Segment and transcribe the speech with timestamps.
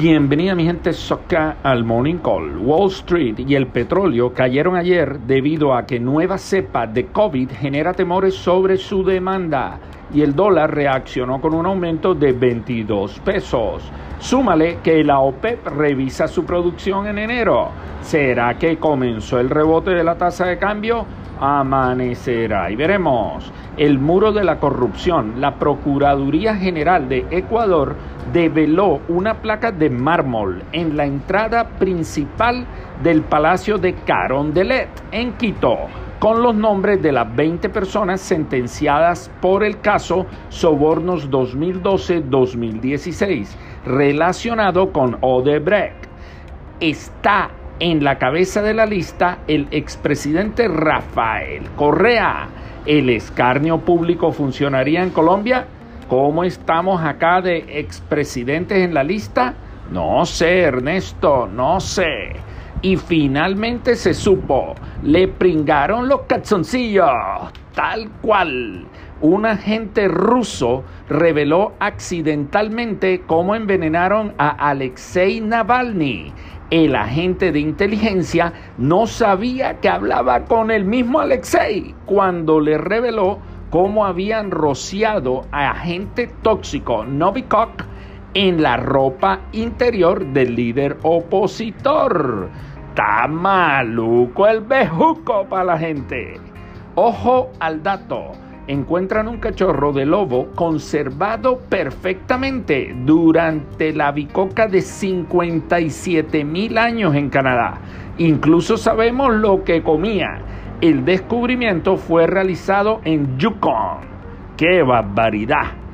[0.00, 2.58] Bienvenida mi gente soca al Morning Call.
[2.58, 7.92] Wall Street y el petróleo cayeron ayer debido a que nueva cepa de COVID genera
[7.92, 9.78] temores sobre su demanda
[10.12, 13.84] y el dólar reaccionó con un aumento de 22 pesos.
[14.18, 17.68] Súmale que la OPEP revisa su producción en enero.
[18.02, 21.06] ¿Será que comenzó el rebote de la tasa de cambio?
[21.40, 23.52] Amanecerá y veremos.
[23.76, 25.40] El muro de la corrupción.
[25.40, 27.96] La Procuraduría General de Ecuador
[28.32, 32.64] develó una placa de mármol en la entrada principal
[33.02, 35.78] del Palacio de Carondelet en Quito
[36.24, 43.48] con los nombres de las 20 personas sentenciadas por el caso Sobornos 2012-2016
[43.84, 46.06] relacionado con Odebrecht.
[46.80, 52.48] Está en la cabeza de la lista el expresidente Rafael Correa.
[52.86, 55.66] ¿El escarnio público funcionaría en Colombia?
[56.08, 59.54] ¿Cómo estamos acá de expresidentes en la lista?
[59.90, 62.32] No sé, Ernesto, no sé.
[62.82, 67.08] Y finalmente se supo, le pringaron los calzoncillos,
[67.74, 68.86] tal cual.
[69.20, 76.32] Un agente ruso reveló accidentalmente cómo envenenaron a Alexei Navalny.
[76.70, 83.38] El agente de inteligencia no sabía que hablaba con el mismo Alexei cuando le reveló
[83.70, 87.70] cómo habían rociado a agente tóxico Novikov
[88.34, 92.50] en la ropa interior del líder opositor.
[92.88, 96.40] Está maluco el bejuco para la gente.
[96.96, 98.43] Ojo al dato.
[98.66, 107.28] Encuentran un cachorro de lobo conservado perfectamente durante la bicoca de 57 mil años en
[107.28, 107.78] Canadá.
[108.18, 110.38] Incluso sabemos lo que comía.
[110.80, 113.98] El descubrimiento fue realizado en Yukon.
[114.56, 115.84] ¡Qué barbaridad!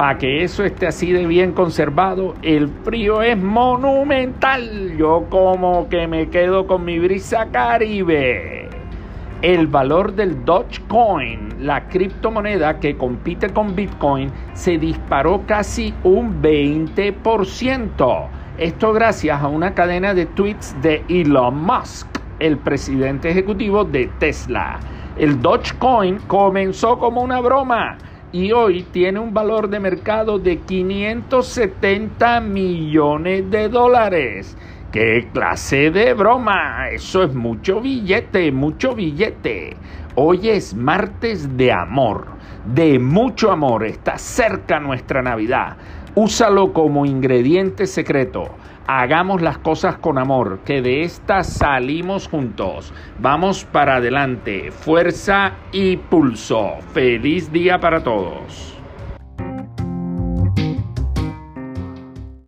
[0.00, 4.96] para que eso esté así de bien conservado, el frío es monumental.
[4.96, 8.59] Yo como que me quedo con mi brisa caribe.
[9.42, 18.28] El valor del Dogecoin, la criptomoneda que compite con Bitcoin, se disparó casi un 20%.
[18.58, 22.06] Esto gracias a una cadena de tweets de Elon Musk,
[22.38, 24.78] el presidente ejecutivo de Tesla.
[25.16, 27.96] El Dogecoin comenzó como una broma
[28.32, 34.54] y hoy tiene un valor de mercado de 570 millones de dólares.
[34.92, 36.88] ¿Qué clase de broma?
[36.88, 39.76] Eso es mucho billete, mucho billete.
[40.16, 42.26] Hoy es martes de amor,
[42.64, 43.84] de mucho amor.
[43.84, 45.76] Está cerca nuestra Navidad.
[46.16, 48.48] Úsalo como ingrediente secreto.
[48.88, 52.92] Hagamos las cosas con amor, que de esta salimos juntos.
[53.20, 54.72] Vamos para adelante.
[54.72, 56.78] Fuerza y pulso.
[56.92, 58.79] Feliz día para todos.